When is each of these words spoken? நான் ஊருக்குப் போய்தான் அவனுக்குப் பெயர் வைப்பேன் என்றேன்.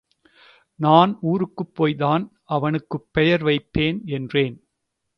நான் 0.79 1.17
ஊருக்குப் 1.21 1.73
போய்தான் 1.75 2.25
அவனுக்குப் 2.49 3.07
பெயர் 3.11 3.43
வைப்பேன் 3.43 4.01
என்றேன். 4.11 4.57